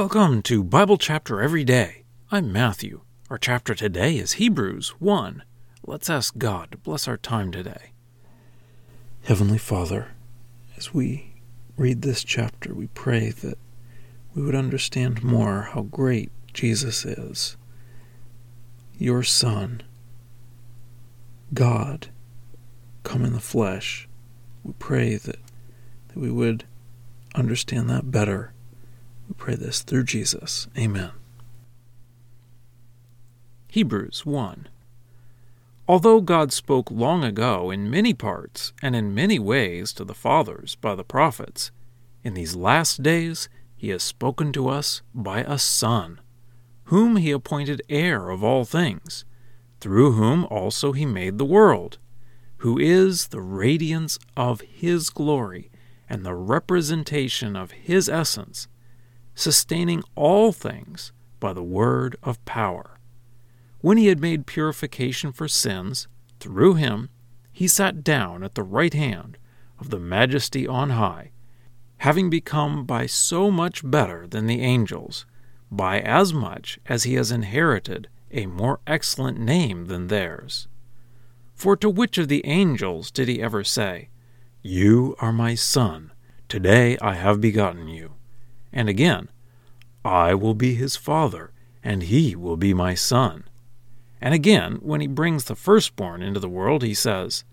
Welcome 0.00 0.40
to 0.44 0.64
Bible 0.64 0.96
Chapter 0.96 1.42
Every 1.42 1.62
Day. 1.62 2.04
I'm 2.32 2.50
Matthew. 2.50 3.02
Our 3.28 3.36
chapter 3.36 3.74
today 3.74 4.16
is 4.16 4.32
Hebrews 4.40 4.94
1. 4.98 5.42
Let's 5.84 6.08
ask 6.08 6.38
God 6.38 6.70
to 6.70 6.78
bless 6.78 7.06
our 7.06 7.18
time 7.18 7.52
today. 7.52 7.92
Heavenly 9.24 9.58
Father, 9.58 10.12
as 10.78 10.94
we 10.94 11.34
read 11.76 12.00
this 12.00 12.24
chapter, 12.24 12.72
we 12.72 12.86
pray 12.86 13.28
that 13.28 13.58
we 14.34 14.40
would 14.42 14.54
understand 14.54 15.22
more 15.22 15.68
how 15.74 15.82
great 15.82 16.32
Jesus 16.54 17.04
is, 17.04 17.58
your 18.96 19.22
Son, 19.22 19.82
God, 21.52 22.08
come 23.02 23.22
in 23.22 23.34
the 23.34 23.38
flesh. 23.38 24.08
We 24.64 24.72
pray 24.78 25.16
that, 25.16 25.36
that 26.08 26.16
we 26.16 26.30
would 26.30 26.64
understand 27.34 27.90
that 27.90 28.10
better 28.10 28.54
we 29.30 29.34
pray 29.34 29.54
this 29.54 29.82
through 29.82 30.02
Jesus. 30.02 30.66
Amen. 30.76 31.12
Hebrews 33.68 34.26
1 34.26 34.68
Although 35.86 36.20
God 36.20 36.52
spoke 36.52 36.90
long 36.90 37.22
ago 37.22 37.70
in 37.70 37.88
many 37.88 38.12
parts 38.12 38.72
and 38.82 38.96
in 38.96 39.14
many 39.14 39.38
ways 39.38 39.92
to 39.92 40.04
the 40.04 40.14
fathers 40.14 40.74
by 40.74 40.96
the 40.96 41.04
prophets, 41.04 41.70
in 42.24 42.34
these 42.34 42.56
last 42.56 43.04
days 43.04 43.48
he 43.76 43.90
has 43.90 44.02
spoken 44.02 44.52
to 44.52 44.68
us 44.68 45.00
by 45.14 45.42
a 45.42 45.58
Son, 45.58 46.20
whom 46.84 47.14
he 47.14 47.30
appointed 47.30 47.82
heir 47.88 48.30
of 48.30 48.42
all 48.42 48.64
things, 48.64 49.24
through 49.80 50.12
whom 50.12 50.44
also 50.46 50.90
he 50.90 51.06
made 51.06 51.38
the 51.38 51.44
world, 51.44 51.98
who 52.58 52.78
is 52.78 53.28
the 53.28 53.40
radiance 53.40 54.18
of 54.36 54.60
his 54.62 55.08
glory 55.08 55.70
and 56.08 56.26
the 56.26 56.34
representation 56.34 57.54
of 57.54 57.70
his 57.70 58.08
essence 58.08 58.66
sustaining 59.34 60.02
all 60.14 60.52
things 60.52 61.12
by 61.38 61.52
the 61.52 61.62
word 61.62 62.16
of 62.22 62.44
power. 62.44 62.98
When 63.80 63.96
he 63.96 64.08
had 64.08 64.20
made 64.20 64.46
purification 64.46 65.32
for 65.32 65.48
sins, 65.48 66.06
through 66.38 66.74
him, 66.74 67.08
he 67.52 67.66
sat 67.66 68.04
down 68.04 68.42
at 68.42 68.54
the 68.54 68.62
right 68.62 68.92
hand 68.92 69.38
of 69.78 69.90
the 69.90 69.98
Majesty 69.98 70.66
on 70.66 70.90
high, 70.90 71.30
having 71.98 72.30
become 72.30 72.84
by 72.84 73.06
so 73.06 73.50
much 73.50 73.88
better 73.88 74.26
than 74.26 74.46
the 74.46 74.60
angels, 74.60 75.26
by 75.70 76.00
as 76.00 76.32
much 76.32 76.78
as 76.86 77.04
he 77.04 77.14
has 77.14 77.30
inherited 77.30 78.08
a 78.30 78.46
more 78.46 78.80
excellent 78.86 79.38
name 79.38 79.86
than 79.86 80.06
theirs. 80.06 80.68
For 81.54 81.76
to 81.76 81.90
which 81.90 82.16
of 82.18 82.28
the 82.28 82.44
angels 82.46 83.10
did 83.10 83.28
he 83.28 83.42
ever 83.42 83.64
say, 83.64 84.08
You 84.62 85.14
are 85.18 85.32
my 85.32 85.54
son, 85.54 86.12
today 86.48 86.96
I 87.02 87.14
have 87.14 87.40
begotten 87.40 87.88
you? 87.88 88.14
And 88.72 88.88
again, 88.88 89.28
I 90.04 90.34
will 90.34 90.54
be 90.54 90.74
his 90.74 90.96
father, 90.96 91.52
and 91.82 92.04
he 92.04 92.34
will 92.34 92.56
be 92.56 92.72
my 92.72 92.94
son. 92.94 93.44
And 94.20 94.34
again, 94.34 94.78
when 94.82 95.00
he 95.00 95.06
brings 95.06 95.44
the 95.44 95.56
firstborn 95.56 96.22
into 96.22 96.40
the 96.40 96.48
world, 96.48 96.82
he 96.82 96.94
says, 96.94 97.44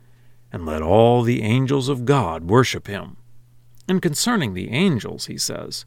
And 0.52 0.66
let 0.66 0.82
all 0.82 1.24
the 1.24 1.42
angels 1.42 1.90
of 1.90 2.06
God 2.06 2.50
worship 2.50 2.88
him. 2.88 3.18
And 3.88 4.02
concerning 4.02 4.54
the 4.54 4.70
angels, 4.70 5.26
he 5.26 5.38
says, 5.38 5.86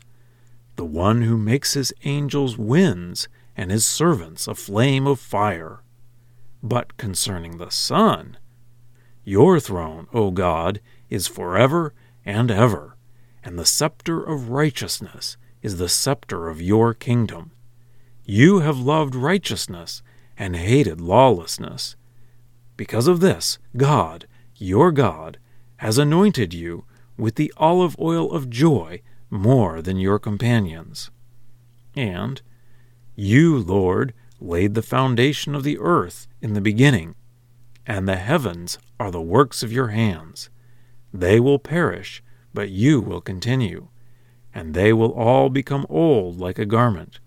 The 0.76 0.84
one 0.84 1.22
who 1.22 1.36
makes 1.36 1.74
his 1.74 1.92
angels 2.04 2.56
winds, 2.56 3.28
and 3.56 3.70
his 3.70 3.84
servants 3.84 4.48
a 4.48 4.54
flame 4.54 5.06
of 5.06 5.20
fire. 5.20 5.82
But 6.62 6.96
concerning 6.96 7.58
the 7.58 7.70
Son, 7.70 8.38
Your 9.24 9.60
throne, 9.60 10.06
O 10.12 10.30
God, 10.30 10.80
is 11.10 11.26
forever 11.26 11.94
and 12.24 12.50
ever 12.50 12.96
and 13.42 13.58
the 13.58 13.64
scepter 13.64 14.22
of 14.22 14.50
righteousness 14.50 15.36
is 15.62 15.78
the 15.78 15.88
scepter 15.88 16.48
of 16.48 16.60
your 16.60 16.94
kingdom. 16.94 17.52
You 18.24 18.60
have 18.60 18.78
loved 18.78 19.14
righteousness 19.14 20.02
and 20.36 20.56
hated 20.56 21.00
lawlessness. 21.00 21.96
Because 22.76 23.06
of 23.06 23.20
this, 23.20 23.58
God, 23.76 24.26
your 24.56 24.92
God, 24.92 25.38
has 25.78 25.98
anointed 25.98 26.54
you 26.54 26.84
with 27.16 27.34
the 27.34 27.52
olive 27.56 27.96
oil 27.98 28.32
of 28.32 28.50
joy 28.50 29.02
more 29.30 29.82
than 29.82 29.98
your 29.98 30.18
companions. 30.18 31.10
And, 31.94 32.40
You, 33.14 33.58
Lord, 33.58 34.14
laid 34.40 34.74
the 34.74 34.82
foundation 34.82 35.54
of 35.54 35.62
the 35.62 35.78
earth 35.78 36.26
in 36.40 36.54
the 36.54 36.60
beginning, 36.60 37.14
and 37.86 38.08
the 38.08 38.16
heavens 38.16 38.78
are 38.98 39.10
the 39.10 39.20
works 39.20 39.62
of 39.62 39.72
your 39.72 39.88
hands. 39.88 40.48
They 41.12 41.40
will 41.40 41.58
perish 41.58 42.22
but 42.52 42.70
you 42.70 43.00
will 43.00 43.20
continue. 43.20 43.88
And 44.54 44.74
they 44.74 44.92
will 44.92 45.12
all 45.12 45.48
become 45.48 45.86
old 45.88 46.38
like 46.38 46.58
a 46.58 46.66
garment, 46.66 47.20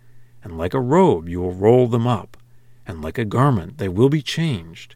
and 0.43 0.57
like 0.57 0.73
a 0.73 0.81
robe 0.81 1.29
you 1.29 1.41
will 1.41 1.53
roll 1.53 1.87
them 1.87 2.05
up, 2.05 2.37
and 2.85 3.01
like 3.01 3.17
a 3.17 3.25
garment 3.25 3.77
they 3.77 3.87
will 3.87 4.09
be 4.09 4.21
changed. 4.21 4.95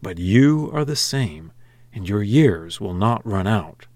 But 0.00 0.18
you 0.18 0.70
are 0.72 0.84
the 0.84 0.96
same, 0.96 1.52
and 1.92 2.08
your 2.08 2.22
years 2.22 2.80
will 2.80 2.94
not 2.94 3.26
run 3.26 3.46
out. 3.46 3.86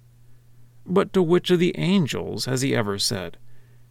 But 0.87 1.13
to 1.13 1.23
which 1.23 1.51
of 1.51 1.59
the 1.59 1.77
angels 1.79 2.47
has 2.47 2.63
he 2.63 2.75
ever 2.75 2.99
said, 2.99 3.37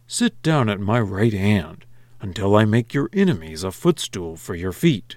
Sit 0.06 0.42
down 0.42 0.68
at 0.68 0.80
my 0.80 1.00
right 1.00 1.32
hand, 1.32 1.84
until 2.20 2.56
I 2.56 2.64
make 2.64 2.92
your 2.92 3.08
enemies 3.12 3.62
a 3.62 3.70
footstool 3.70 4.36
for 4.36 4.54
your 4.54 4.72
feet? 4.72 5.16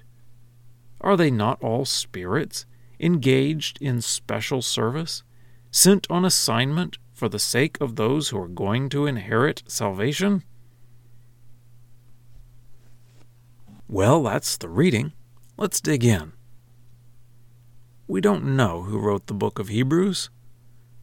Are 0.99 1.17
they 1.17 1.31
not 1.31 1.61
all 1.63 1.85
spirits, 1.85 2.65
engaged 2.99 3.81
in 3.81 4.01
special 4.01 4.61
service? 4.61 5.23
Sent 5.71 6.05
on 6.09 6.25
assignment 6.25 6.97
for 7.13 7.29
the 7.29 7.39
sake 7.39 7.79
of 7.79 7.95
those 7.95 8.29
who 8.29 8.39
are 8.39 8.47
going 8.47 8.89
to 8.89 9.05
inherit 9.05 9.63
salvation? 9.67 10.43
Well, 13.87 14.23
that's 14.23 14.57
the 14.57 14.69
reading. 14.69 15.13
Let's 15.57 15.81
dig 15.81 16.03
in. 16.03 16.33
We 18.07 18.21
don't 18.21 18.55
know 18.55 18.83
who 18.83 18.99
wrote 18.99 19.27
the 19.27 19.33
book 19.33 19.59
of 19.59 19.69
Hebrews. 19.69 20.29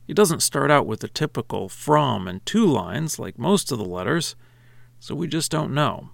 It 0.06 0.14
doesn't 0.14 0.40
start 0.40 0.70
out 0.70 0.86
with 0.86 1.00
the 1.00 1.08
typical 1.08 1.68
from 1.68 2.26
and 2.26 2.44
to 2.46 2.66
lines 2.66 3.18
like 3.18 3.38
most 3.38 3.70
of 3.70 3.78
the 3.78 3.84
letters, 3.84 4.36
so 5.00 5.14
we 5.14 5.26
just 5.26 5.50
don't 5.50 5.72
know. 5.72 6.10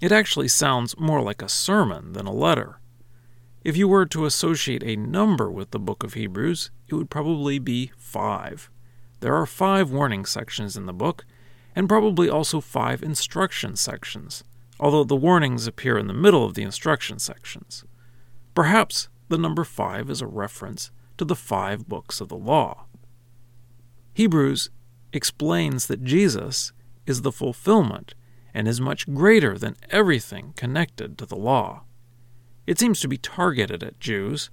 It 0.00 0.12
actually 0.12 0.48
sounds 0.48 0.98
more 0.98 1.22
like 1.22 1.42
a 1.42 1.48
sermon 1.48 2.12
than 2.12 2.26
a 2.26 2.32
letter. 2.32 2.80
If 3.64 3.78
you 3.78 3.88
were 3.88 4.04
to 4.04 4.26
associate 4.26 4.82
a 4.84 4.94
number 4.94 5.50
with 5.50 5.70
the 5.70 5.78
book 5.78 6.04
of 6.04 6.12
Hebrews, 6.12 6.70
it 6.86 6.94
would 6.94 7.08
probably 7.08 7.58
be 7.58 7.92
five. 7.96 8.70
There 9.20 9.34
are 9.34 9.46
five 9.46 9.90
warning 9.90 10.26
sections 10.26 10.76
in 10.76 10.84
the 10.84 10.92
book, 10.92 11.24
and 11.74 11.88
probably 11.88 12.28
also 12.28 12.60
five 12.60 13.02
instruction 13.02 13.74
sections, 13.74 14.44
although 14.78 15.02
the 15.02 15.16
warnings 15.16 15.66
appear 15.66 15.96
in 15.96 16.08
the 16.08 16.12
middle 16.12 16.44
of 16.44 16.52
the 16.52 16.62
instruction 16.62 17.18
sections. 17.18 17.86
Perhaps 18.54 19.08
the 19.30 19.38
number 19.38 19.64
five 19.64 20.10
is 20.10 20.20
a 20.20 20.26
reference 20.26 20.90
to 21.16 21.24
the 21.24 21.34
five 21.34 21.88
books 21.88 22.20
of 22.20 22.28
the 22.28 22.36
law. 22.36 22.84
Hebrews 24.12 24.68
explains 25.10 25.86
that 25.86 26.04
Jesus 26.04 26.74
is 27.06 27.22
the 27.22 27.32
fulfillment 27.32 28.14
and 28.52 28.68
is 28.68 28.78
much 28.78 29.12
greater 29.14 29.56
than 29.56 29.76
everything 29.88 30.52
connected 30.54 31.16
to 31.16 31.24
the 31.24 31.34
law. 31.34 31.84
It 32.66 32.78
seems 32.78 33.00
to 33.00 33.08
be 33.08 33.18
targeted 33.18 33.82
at 33.82 34.00
Jews, 34.00 34.50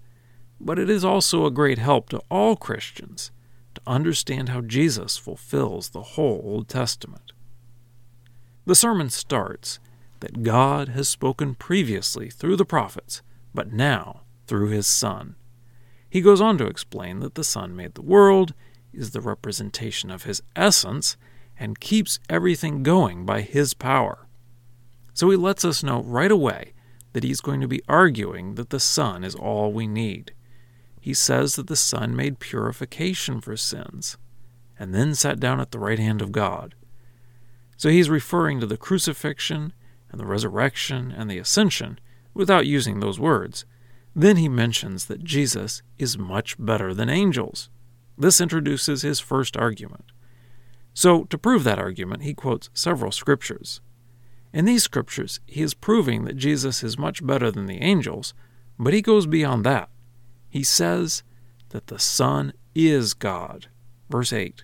but 0.59 0.77
it 0.77 0.89
is 0.89 1.05
also 1.05 1.45
a 1.45 1.51
great 1.51 1.77
help 1.77 2.09
to 2.09 2.21
all 2.29 2.55
Christians 2.55 3.31
to 3.75 3.81
understand 3.87 4.49
how 4.49 4.61
Jesus 4.61 5.17
fulfills 5.17 5.89
the 5.89 6.01
whole 6.01 6.41
Old 6.43 6.67
Testament. 6.67 7.31
The 8.65 8.75
sermon 8.75 9.09
starts 9.09 9.79
that 10.19 10.43
God 10.43 10.89
has 10.89 11.09
spoken 11.09 11.55
previously 11.55 12.29
through 12.29 12.57
the 12.57 12.65
prophets, 12.65 13.21
but 13.53 13.73
now 13.73 14.21
through 14.45 14.69
his 14.69 14.87
Son. 14.87 15.35
He 16.09 16.21
goes 16.21 16.41
on 16.41 16.57
to 16.57 16.67
explain 16.67 17.21
that 17.21 17.35
the 17.35 17.43
Son 17.43 17.75
made 17.75 17.95
the 17.95 18.01
world, 18.01 18.53
is 18.93 19.11
the 19.11 19.21
representation 19.21 20.11
of 20.11 20.23
his 20.23 20.43
essence, 20.55 21.15
and 21.57 21.79
keeps 21.79 22.19
everything 22.29 22.83
going 22.83 23.25
by 23.25 23.41
his 23.41 23.73
power. 23.73 24.27
So 25.13 25.29
he 25.29 25.37
lets 25.37 25.63
us 25.63 25.83
know 25.83 26.01
right 26.03 26.31
away 26.31 26.73
that 27.13 27.23
he's 27.23 27.41
going 27.41 27.61
to 27.61 27.67
be 27.67 27.81
arguing 27.87 28.55
that 28.55 28.69
the 28.69 28.79
Son 28.79 29.23
is 29.23 29.35
all 29.35 29.71
we 29.71 29.87
need. 29.87 30.33
He 30.99 31.13
says 31.13 31.55
that 31.55 31.67
the 31.67 31.75
Son 31.75 32.15
made 32.15 32.39
purification 32.39 33.41
for 33.41 33.57
sins 33.57 34.17
and 34.77 34.93
then 34.93 35.13
sat 35.13 35.39
down 35.39 35.59
at 35.59 35.71
the 35.71 35.79
right 35.79 35.99
hand 35.99 36.21
of 36.21 36.31
God. 36.31 36.75
So 37.77 37.89
he's 37.89 38.09
referring 38.09 38.59
to 38.59 38.65
the 38.65 38.77
crucifixion 38.77 39.73
and 40.11 40.19
the 40.19 40.25
resurrection 40.25 41.11
and 41.11 41.29
the 41.29 41.37
ascension 41.37 41.99
without 42.33 42.67
using 42.67 42.99
those 42.99 43.19
words. 43.19 43.65
Then 44.15 44.37
he 44.37 44.49
mentions 44.49 45.05
that 45.05 45.23
Jesus 45.23 45.81
is 45.97 46.17
much 46.17 46.55
better 46.59 46.93
than 46.93 47.09
angels. 47.09 47.69
This 48.17 48.41
introduces 48.41 49.01
his 49.01 49.19
first 49.19 49.57
argument. 49.57 50.11
So, 50.93 51.23
to 51.25 51.37
prove 51.37 51.63
that 51.63 51.79
argument, 51.79 52.23
he 52.23 52.33
quotes 52.33 52.69
several 52.73 53.11
scriptures. 53.11 53.81
In 54.53 54.65
these 54.65 54.83
scriptures, 54.83 55.39
he 55.45 55.61
is 55.61 55.73
proving 55.73 56.25
that 56.25 56.35
Jesus 56.35 56.83
is 56.83 56.97
much 56.97 57.25
better 57.25 57.51
than 57.51 57.67
the 57.67 57.81
angels, 57.81 58.33
but 58.77 58.93
he 58.93 59.01
goes 59.01 59.25
beyond 59.25 59.65
that. 59.65 59.89
He 60.49 60.63
says 60.63 61.23
that 61.69 61.87
the 61.87 61.99
Son 61.99 62.53
is 62.75 63.13
God. 63.13 63.67
Verse 64.09 64.33
8 64.33 64.63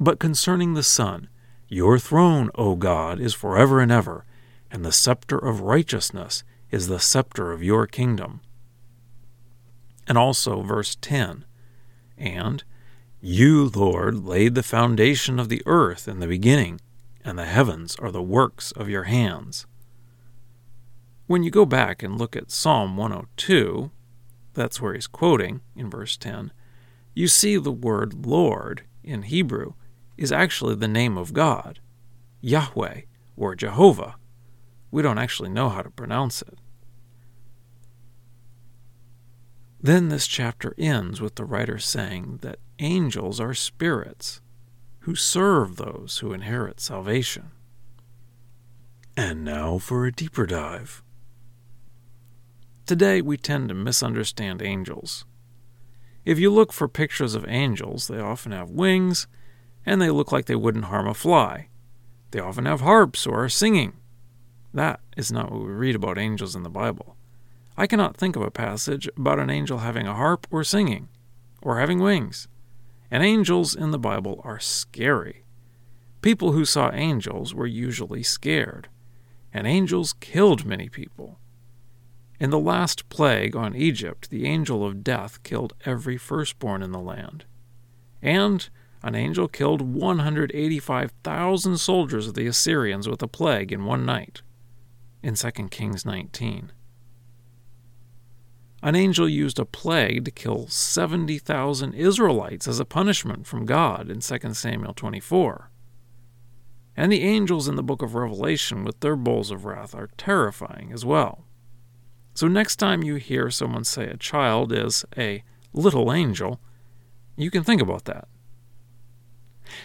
But 0.00 0.18
concerning 0.18 0.74
the 0.74 0.82
Son, 0.82 1.28
Your 1.68 1.98
throne, 1.98 2.50
O 2.54 2.74
God, 2.74 3.20
is 3.20 3.34
forever 3.34 3.80
and 3.80 3.92
ever, 3.92 4.24
and 4.70 4.84
the 4.84 4.92
scepter 4.92 5.38
of 5.38 5.60
righteousness 5.60 6.42
is 6.70 6.88
the 6.88 7.00
scepter 7.00 7.52
of 7.52 7.62
your 7.62 7.86
kingdom. 7.86 8.40
And 10.06 10.16
also, 10.16 10.62
verse 10.62 10.96
10 11.00 11.44
And, 12.16 12.64
You, 13.20 13.70
Lord, 13.74 14.24
laid 14.24 14.54
the 14.54 14.62
foundation 14.62 15.38
of 15.38 15.50
the 15.50 15.62
earth 15.66 16.08
in 16.08 16.20
the 16.20 16.26
beginning, 16.26 16.80
and 17.28 17.38
the 17.38 17.44
heavens 17.44 17.94
are 17.96 18.10
the 18.10 18.22
works 18.22 18.72
of 18.72 18.88
your 18.88 19.02
hands. 19.02 19.66
When 21.26 21.42
you 21.42 21.50
go 21.50 21.66
back 21.66 22.02
and 22.02 22.18
look 22.18 22.34
at 22.34 22.50
Psalm 22.50 22.96
102, 22.96 23.90
that's 24.54 24.80
where 24.80 24.94
he's 24.94 25.06
quoting 25.06 25.60
in 25.76 25.90
verse 25.90 26.16
10, 26.16 26.52
you 27.14 27.28
see 27.28 27.58
the 27.58 27.70
word 27.70 28.24
Lord 28.24 28.84
in 29.04 29.24
Hebrew 29.24 29.74
is 30.16 30.32
actually 30.32 30.74
the 30.76 30.88
name 30.88 31.18
of 31.18 31.34
God, 31.34 31.80
Yahweh 32.40 33.02
or 33.36 33.54
Jehovah. 33.54 34.16
We 34.90 35.02
don't 35.02 35.18
actually 35.18 35.50
know 35.50 35.68
how 35.68 35.82
to 35.82 35.90
pronounce 35.90 36.40
it. 36.40 36.58
Then 39.82 40.08
this 40.08 40.26
chapter 40.26 40.74
ends 40.78 41.20
with 41.20 41.34
the 41.34 41.44
writer 41.44 41.78
saying 41.78 42.38
that 42.40 42.58
angels 42.78 43.38
are 43.38 43.52
spirits 43.52 44.40
who 45.00 45.14
serve 45.14 45.76
those 45.76 46.18
who 46.18 46.32
inherit 46.32 46.80
salvation. 46.80 47.50
And 49.16 49.44
now 49.44 49.78
for 49.78 50.06
a 50.06 50.12
deeper 50.12 50.46
dive. 50.46 51.02
Today, 52.86 53.20
we 53.20 53.36
tend 53.36 53.68
to 53.68 53.74
misunderstand 53.74 54.62
angels. 54.62 55.24
If 56.24 56.38
you 56.38 56.50
look 56.50 56.72
for 56.72 56.88
pictures 56.88 57.34
of 57.34 57.48
angels, 57.48 58.08
they 58.08 58.18
often 58.18 58.52
have 58.52 58.70
wings, 58.70 59.26
and 59.84 60.00
they 60.00 60.10
look 60.10 60.32
like 60.32 60.46
they 60.46 60.54
wouldn't 60.54 60.86
harm 60.86 61.06
a 61.06 61.14
fly. 61.14 61.68
They 62.30 62.40
often 62.40 62.66
have 62.66 62.80
harps 62.80 63.26
or 63.26 63.44
are 63.44 63.48
singing. 63.48 63.94
That 64.72 65.00
is 65.16 65.32
not 65.32 65.50
what 65.50 65.62
we 65.62 65.72
read 65.72 65.96
about 65.96 66.18
angels 66.18 66.54
in 66.54 66.62
the 66.62 66.70
Bible. 66.70 67.16
I 67.76 67.86
cannot 67.86 68.16
think 68.16 68.36
of 68.36 68.42
a 68.42 68.50
passage 68.50 69.08
about 69.16 69.38
an 69.38 69.50
angel 69.50 69.78
having 69.78 70.06
a 70.06 70.14
harp 70.14 70.46
or 70.50 70.64
singing, 70.64 71.08
or 71.62 71.78
having 71.78 72.00
wings. 72.00 72.48
And 73.10 73.22
angels 73.22 73.74
in 73.74 73.90
the 73.90 73.98
Bible 73.98 74.40
are 74.44 74.60
scary. 74.60 75.44
People 76.20 76.52
who 76.52 76.64
saw 76.64 76.90
angels 76.92 77.54
were 77.54 77.66
usually 77.66 78.22
scared, 78.22 78.88
and 79.52 79.66
angels 79.66 80.12
killed 80.14 80.66
many 80.66 80.88
people. 80.88 81.38
In 82.40 82.50
the 82.50 82.58
last 82.58 83.08
plague 83.08 83.56
on 83.56 83.74
Egypt, 83.74 84.30
the 84.30 84.46
angel 84.46 84.84
of 84.84 85.02
death 85.02 85.42
killed 85.42 85.74
every 85.84 86.16
firstborn 86.16 86.82
in 86.82 86.92
the 86.92 87.00
land. 87.00 87.44
And 88.22 88.68
an 89.02 89.14
angel 89.14 89.48
killed 89.48 89.80
185,000 89.80 91.78
soldiers 91.78 92.26
of 92.28 92.34
the 92.34 92.46
Assyrians 92.46 93.08
with 93.08 93.22
a 93.22 93.28
plague 93.28 93.72
in 93.72 93.84
one 93.84 94.04
night. 94.04 94.42
In 95.22 95.34
2 95.34 95.50
Kings 95.70 96.04
19. 96.04 96.72
An 98.82 98.94
angel 98.94 99.28
used 99.28 99.58
a 99.58 99.64
plague 99.64 100.24
to 100.24 100.30
kill 100.30 100.68
70,000 100.68 101.94
Israelites 101.94 102.68
as 102.68 102.78
a 102.78 102.84
punishment 102.84 103.46
from 103.46 103.66
God 103.66 104.08
in 104.08 104.20
2 104.20 104.54
Samuel 104.54 104.94
24. 104.94 105.70
And 106.96 107.12
the 107.12 107.22
angels 107.22 107.68
in 107.68 107.76
the 107.76 107.82
book 107.82 108.02
of 108.02 108.14
Revelation 108.14 108.84
with 108.84 109.00
their 109.00 109.16
bowls 109.16 109.50
of 109.50 109.64
wrath 109.64 109.94
are 109.94 110.10
terrifying 110.16 110.92
as 110.92 111.04
well. 111.04 111.44
So, 112.34 112.46
next 112.46 112.76
time 112.76 113.02
you 113.02 113.16
hear 113.16 113.50
someone 113.50 113.84
say 113.84 114.06
a 114.06 114.16
child 114.16 114.72
is 114.72 115.04
a 115.16 115.42
little 115.72 116.12
angel, 116.12 116.60
you 117.36 117.50
can 117.50 117.64
think 117.64 117.82
about 117.82 118.04
that. 118.04 118.28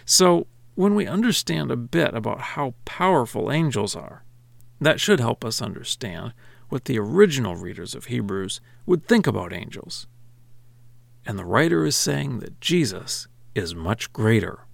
So, 0.06 0.48
when 0.76 0.94
we 0.94 1.08
understand 1.08 1.72
a 1.72 1.76
bit 1.76 2.14
about 2.14 2.42
how 2.42 2.76
powerful 2.86 3.52
angels 3.52 3.96
are, 3.96 4.24
that 4.80 5.00
should 5.00 5.20
help 5.20 5.44
us 5.44 5.62
understand 5.62 6.34
what 6.74 6.86
the 6.86 6.98
original 6.98 7.56
readers 7.56 7.94
of 7.94 8.06
Hebrews 8.06 8.60
would 8.88 9.08
think 9.08 9.28
about 9.28 9.54
angels. 9.54 10.08
And 11.24 11.38
the 11.38 11.46
writer 11.46 11.86
is 11.86 11.96
saying 11.96 12.40
that 12.40 12.60
Jesus 12.60 13.28
is 13.54 13.76
much 13.76 14.12
greater. 14.12 14.66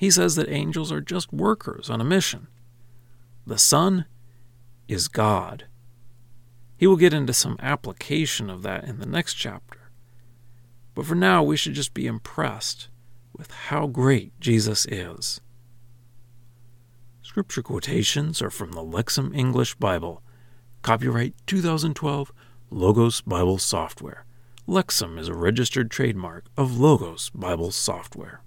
He 0.00 0.10
says 0.10 0.36
that 0.36 0.48
angels 0.48 0.90
are 0.90 1.02
just 1.02 1.34
workers 1.34 1.90
on 1.90 2.00
a 2.00 2.04
mission. 2.04 2.46
The 3.46 3.58
Son 3.58 4.06
is 4.88 5.06
God. 5.06 5.66
He 6.78 6.86
will 6.86 6.96
get 6.96 7.12
into 7.12 7.34
some 7.34 7.58
application 7.60 8.48
of 8.48 8.62
that 8.62 8.84
in 8.84 8.98
the 8.98 9.04
next 9.04 9.34
chapter. 9.34 9.90
But 10.94 11.04
for 11.04 11.14
now, 11.14 11.42
we 11.42 11.58
should 11.58 11.74
just 11.74 11.92
be 11.92 12.06
impressed 12.06 12.88
with 13.36 13.50
how 13.50 13.86
great 13.86 14.32
Jesus 14.40 14.86
is. 14.86 15.42
Scripture 17.20 17.62
quotations 17.62 18.40
are 18.40 18.48
from 18.48 18.72
the 18.72 18.82
Lexham 18.82 19.36
English 19.36 19.74
Bible. 19.74 20.22
Copyright 20.86 21.34
2012 21.48 22.32
Logos 22.70 23.20
Bible 23.22 23.58
Software. 23.58 24.24
Lexham 24.68 25.18
is 25.18 25.26
a 25.26 25.34
registered 25.34 25.90
trademark 25.90 26.44
of 26.56 26.78
Logos 26.78 27.28
Bible 27.30 27.72
Software. 27.72 28.40